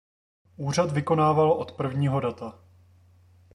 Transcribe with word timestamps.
Úřad 0.57 0.91
vykonával 0.91 1.51
od 1.51 1.71
prvního 1.71 2.19
data. 2.19 2.59